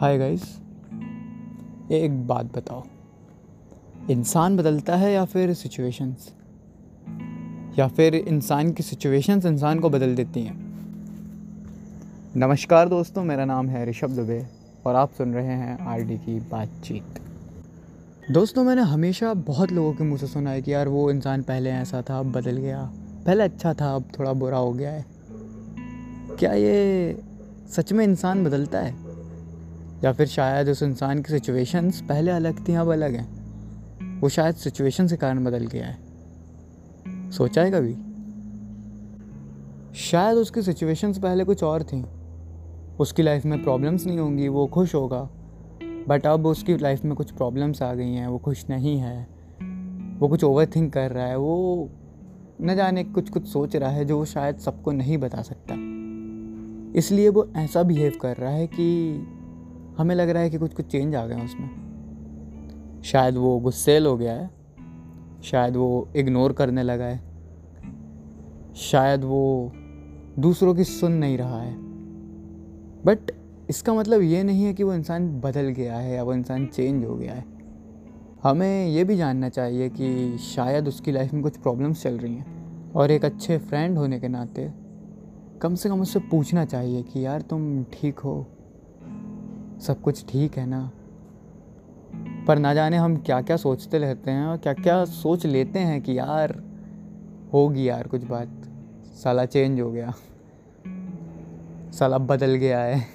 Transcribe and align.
Hi 0.00 0.18
guys 0.18 0.42
एक 1.92 2.26
बात 2.26 2.56
बताओ। 2.56 2.82
इंसान 4.10 4.56
बदलता 4.56 4.96
है 4.96 5.12
या 5.12 5.24
फिर 5.24 5.54
सिचुएशंस 5.54 6.32
या 7.78 7.88
फिर 7.88 8.14
इंसान 8.14 8.72
की 8.72 8.82
सिचुएशंस 8.82 9.44
इंसान 9.44 9.80
को 9.80 9.90
बदल 9.90 10.14
देती 10.14 10.42
हैं? 10.42 10.56
नमस्कार 12.36 12.88
दोस्तों, 12.88 13.24
मेरा 13.24 13.44
नाम 13.44 13.68
है 13.68 13.90
ऋषभ 13.90 14.10
दुबे 14.10 14.46
और 14.86 14.94
आप 14.94 15.12
सुन 15.12 15.34
रहे 15.34 15.46
हैं 15.46 15.78
आरडी 15.78 16.18
की 16.18 16.40
बातचीत। 16.40 17.20
दोस्तों, 18.30 18.64
मैंने 18.64 18.82
हमेशा 18.82 19.34
बहुत 19.34 19.72
लोगों 19.72 19.92
के 19.92 20.04
मुँह 20.04 20.18
से 20.18 20.26
सुना 20.26 20.50
है 20.50 20.62
कि 20.62 20.72
यार 20.72 20.88
वो 20.88 21.10
इंसान 21.10 21.42
पहले 21.42 21.70
ऐसा 21.70 22.02
था, 22.10 22.18
अब 22.18 22.32
बदल 22.32 22.56
गया। 22.56 22.92
पहले 23.26 23.44
अच्छा 23.44 23.74
था, 23.74 23.94
अब 23.94 24.04
थोड़ा 24.18 24.32
बुरा 24.32 24.58
हो 24.58 24.72
गया 24.72 24.90
है। 24.90 25.04
क्या 26.38 26.52
ये 26.52 27.22
सच 27.68 27.92
में 27.92 28.04
इंसान 28.04 28.44
बदलता 28.44 28.80
है? 28.80 29.03
या 30.04 30.12
फिर 30.12 30.26
शायद 30.26 30.68
उस 30.68 30.82
इंसान 30.82 31.22
की 31.22 31.32
सिचुएशंस 31.32 32.00
पहले 32.00 32.30
अलग 32.30 32.68
थी, 32.68 32.74
अब 32.74 32.92
अलग 32.92 33.14
हैं। 33.14 33.44
वो 34.20 34.28
शायद 34.28 34.54
सिचुएशन 34.54 35.08
के 35.08 35.16
कारण 35.16 35.44
बदल 35.44 35.66
गया 35.66 35.86
है। 35.86 35.98
सोचा 37.30 37.62
है 37.62 37.70
कभी? 37.70 37.94
शायद 39.98 40.36
उसकी 40.36 40.62
सिचुएशंस 40.62 41.18
पहले 41.18 41.44
कुछ 41.44 41.62
और 41.62 41.82
थी। 41.82 42.04
उसकी 43.00 43.22
लाइफ 43.22 43.44
में 43.44 43.62
प्रॉब्लम्स 43.62 44.06
नहीं 44.06 44.18
होंगी, 44.18 44.48
वो 44.48 44.66
खुश 44.66 44.94
होगा। 44.94 45.30
बट 46.08 46.26
अब 46.26 46.46
उसकी 46.46 46.76
लाइफ 46.76 47.04
में 47.04 47.14
कुछ 47.14 47.30
प्रॉब्लम्स 47.30 47.82
आ 47.82 47.94
गई 47.94 48.12
हैं, 48.12 48.26
वो 48.26 48.38
खुश 48.38 48.64
नहीं 48.70 48.98
है। 48.98 49.28
वो 50.18 50.28
कुछ 50.28 50.44
ओवर 50.44 50.66
थिंक 50.66 50.92
कर 50.92 51.10
रहा 51.10 51.26
है, 51.26 51.36
वो 51.36 51.88
न 52.62 52.76
जाने 52.76 53.04
कुछ 53.04 53.30
कुछ 53.30 53.46
सोच 53.46 53.76
रहा 53.76 53.90
है 53.90 54.04
जो 54.04 54.18
वो 54.18 54.24
शायद 54.24 54.56
सबको 54.56 54.92
नहीं 54.92 55.18
बता 55.18 55.42
सकता। 55.42 55.74
इसलिए 56.98 57.28
वो 57.28 57.48
ऐसा 57.56 57.82
बिहेव 57.82 58.12
कर 58.20 58.36
रहा 58.36 58.50
है 58.50 58.66
कि 58.66 59.18
हमें 59.98 60.14
लग 60.14 60.28
रहा 60.28 60.42
है 60.42 60.50
कि 60.50 60.58
कुछ 60.58 60.74
कुछ 60.74 60.86
चेंज 60.86 61.14
आ 61.14 61.26
गया 61.26 61.44
उसमें। 61.44 61.70
शायद 63.04 63.36
वो 63.36 63.58
गुस्सेल 63.58 64.06
हो 64.06 64.16
गया 64.16 64.32
है। 64.32 64.50
शायद 65.42 65.76
वो 65.76 66.08
इग्नोर 66.16 66.52
करने 66.52 66.82
लगा 66.82 67.04
है। 67.04 67.20
शायद 68.74 69.24
वो 69.24 69.72
दूसरों 70.38 70.74
की 70.74 70.84
सुन 70.84 71.12
नहीं 71.12 71.38
रहा 71.38 71.62
है। 71.62 71.74
बट 73.04 73.18
इसका 73.70 73.94
मतलब 73.94 74.22
ये 74.22 74.42
नहीं 74.42 74.64
है 74.64 74.74
कि 74.74 74.82
वो 74.82 74.94
इंसान 74.94 75.40
बदल 75.40 75.68
गया 75.68 75.96
है 75.96 76.14
या 76.14 76.22
वो 76.22 76.34
इंसान 76.34 76.66
चेंज 76.66 77.04
हो 77.04 77.16
गया 77.16 77.34
है। 77.34 77.44
हमें 78.42 78.88
ये 78.88 79.04
भी 79.04 79.16
जानना 79.16 79.48
चाहिए 79.48 79.88
कि 79.88 80.38
शायद 80.38 80.88
उसकी 80.88 81.12
लाइफ 81.12 81.34
में 81.34 81.42
कुछ 81.42 81.56
प्रॉब्लम्स 81.56 82.02
चल 82.02 82.18
रही 82.18 82.34
हैं। 82.34 82.54
और 82.92 83.10
एक 83.10 83.24
अच्छे 83.24 83.58
फ्रेंड 83.58 83.98
होने 83.98 84.20
के 84.20 84.28
नाते 84.28 84.72
कम 85.62 85.74
से 85.74 85.88
कम 85.88 86.00
उससे 86.00 86.18
पूछना 86.18 86.64
चाहिए 86.64 87.02
कि 87.02 87.26
यार 87.26 87.40
तुम 87.40 87.84
ठीक 87.84 88.18
हो? 88.18 88.46
सब 89.80 90.02
कुछ 90.02 90.24
ठीक 90.28 90.58
है 90.58 90.66
ना? 90.66 90.90
पर 92.46 92.58
ना 92.58 92.74
जाने 92.74 92.96
हम 92.96 93.16
क्या 93.16 93.42
क्या 93.42 93.56
सोचते 93.56 93.98
रहते 93.98 94.30
हैं 94.30 94.44
और 94.46 94.56
क्या 94.56 94.72
क्या 94.72 95.04
सोच 95.04 95.46
लेते 95.46 95.78
हैं 95.78 96.02
कि 96.02 96.18
यार, 96.18 96.62
होगी 97.52 97.88
यार 97.88 98.06
कुछ 98.06 98.24
बात। 98.24 98.48
साला 99.04 99.44
चेंज 99.44 99.80
हो 99.80 99.92
गया। 99.92 100.14
साला 101.92 102.18
बदल 102.18 102.54
गया 102.54 102.80
है। 102.80 103.06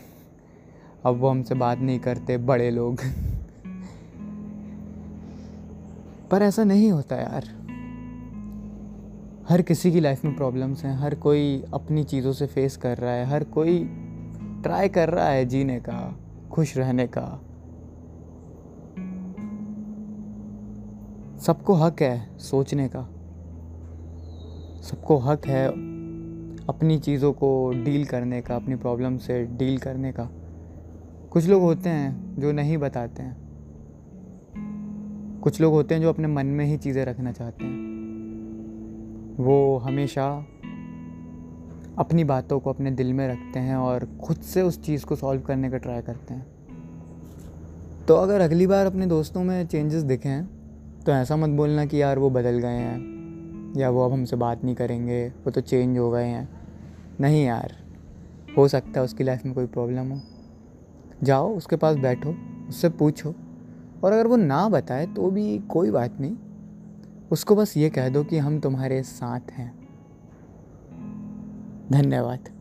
अब 1.06 1.16
वो 1.16 1.30
हमसे 1.30 1.56
बात 1.56 1.78
नहीं 1.78 2.00
करते, 2.00 2.38
बड़े 2.38 2.72
लोग। 2.72 2.98
पर 6.32 6.42
ऐसा 6.42 6.64
नहीं 6.64 6.92
होता 6.92 7.16
यार। 7.16 7.60
हर 9.50 9.62
किसी 9.62 9.92
की 9.92 10.00
लाइफ 10.00 10.26
में 10.26 10.36
प्रॉब्लम्स 10.36 10.86
हैं। 10.86 10.96
हर 10.96 11.16
कोई 11.16 11.64
अपनी 11.74 12.04
चीज़ों 12.04 12.34
से 12.34 12.46
फेस 12.46 12.78
कर 12.78 12.98
रहा 12.98 13.12
है। 13.12 13.26
हर 13.26 13.44
कोई 13.44 13.84
ट्राई 14.64 14.90
कर 14.90 15.10
रहा 15.10 15.28
है 15.28 15.46
जीने 15.46 15.80
का। 15.80 16.20
खुश 16.52 16.78
रहने 16.78 17.08
का। 17.08 17.42
सबको 21.40 21.74
हक 21.74 22.02
है 22.02 22.38
सोचने 22.38 22.90
का। 22.96 23.04
सबको 24.82 25.18
हक 25.18 25.48
है 25.48 25.68
अपनी 26.68 27.00
चीज़ों 27.00 27.34
को 27.34 27.72
डील 27.84 28.06
करने 28.06 28.42
का, 28.42 28.56
अपनी 28.56 28.76
प्रॉब्लम 28.76 29.18
से 29.18 29.46
डील 29.46 29.78
करने 29.78 30.12
का। 30.12 30.30
कुछ 31.32 31.48
लोग 31.48 31.62
होते 31.62 31.90
हैं 31.90 32.36
जो 32.40 32.52
नहीं 32.52 32.78
बताते 32.78 33.24
हैं। 33.24 33.50
कुछ 35.40 35.62
लोग 35.62 35.74
होते 35.74 35.96
हैं 35.96 36.02
जो 36.02 36.10
अपने 36.10 36.28
मन 36.28 36.46
में 36.46 36.66
ही 36.66 36.78
चीज़ें 36.78 37.06
रखना 37.06 37.32
चाहते 37.32 37.66
हैं। 37.66 37.90
वो 39.38 39.78
हमेशा 39.78 40.46
अपनी 42.00 42.24
बातों 42.24 42.60
को 42.60 42.70
अपने 42.70 42.92
दिल 42.92 43.14
में 43.14 43.28
रखते 43.28 43.60
हैं 43.60 43.76
और 43.76 44.08
खुद 44.24 44.38
से 44.38 44.62
उस 44.62 44.82
चीज़ 44.82 45.06
को 45.06 45.16
सॉल्व 45.16 45.42
करने 45.42 45.70
का 45.70 45.78
ट्राई 45.78 46.02
करते 46.02 46.34
हैं। 46.34 46.46
तो 48.08 48.16
अगर 48.16 48.42
अगली 48.42 48.68
बार 48.68 48.86
अपने 48.86 49.06
दोस्तों 49.06 49.44
में 49.44 49.68
चेंजेस 49.68 50.04
दिखें 50.04 50.46
तो 51.00 51.12
ऐसा 51.12 51.36
मत 51.36 51.50
बोलना 51.50 51.86
कि 51.86 52.02
यार 52.02 52.20
वो 52.20 52.30
बदल 52.30 52.60
गए 52.60 52.68
हैं, 52.68 53.74
या 53.78 53.90
वो 53.90 54.06
अब 54.06 54.12
हमसे 54.12 54.36
बात 54.36 54.64
नहीं 54.64 54.76
करेंगे, 54.76 55.28
वो 55.28 55.52
तो 55.52 55.62
चेंज 55.62 55.98
हो 55.98 56.10
गए 56.12 56.26
हैं। 56.26 56.50
नहीं 57.22 57.44
यार, 57.46 57.76
हो 58.58 58.68
सकता 58.68 59.00
है 59.00 59.04
उसकी 59.04 59.24
लाइफ 59.24 59.46
में 59.46 59.54
कोई 59.56 59.66
प्रॉब्लम 59.66 60.12
हो। 60.12 60.22
जाओ, 61.24 61.56
उसके 61.56 61.76
पास 61.76 61.96
बैठो, 61.96 62.36
उससे 62.70 62.90
पूछो, 62.90 63.34
और 64.04 64.12
अगर 64.12 64.28
वो 64.28 64.36
ना 64.36 64.68
बताए 64.70 65.06
तो 65.06 65.30
भी 65.32 65.58
कोई 65.60 65.92
बात 65.92 66.20
नहीं। 66.22 66.36
उसको 67.32 67.56
बस 67.56 67.78
ये 67.78 67.90
कह 67.90 68.10
दो 68.10 68.24
कि 68.24 68.38
हम 68.38 68.60
तुम्हारे 68.60 69.04
साथ 69.04 69.52
हैं। 69.52 69.79
धन्यवाद। 71.92 72.59